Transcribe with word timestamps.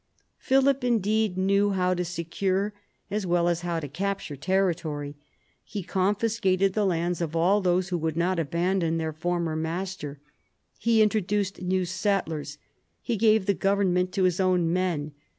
Philip 0.39 0.83
indeed 0.83 1.37
knew 1.37 1.73
how 1.73 1.93
to 1.93 2.03
secure 2.03 2.73
as 3.11 3.27
well 3.27 3.47
as 3.47 3.61
how 3.61 3.79
to 3.79 3.87
capture 3.87 4.35
territory. 4.35 5.15
He 5.63 5.83
confiscated 5.83 6.73
the 6.73 6.87
lands 6.87 7.21
of 7.21 7.35
all 7.35 7.61
those 7.61 7.89
who 7.89 7.99
would 7.99 8.17
not 8.17 8.39
abandon 8.39 8.97
their 8.97 9.13
former 9.13 9.55
master. 9.55 10.19
He 10.79 11.05
introjjjjteed 11.05 11.61
new 11.61 11.85
settlers: 11.85 12.57
he 13.03 13.15
gave 13.15 13.45
the 13.45 13.53
government 13.53 14.11
to 14.13 14.23
his 14.23 14.39
own 14.39 14.73
men. 14.73 15.11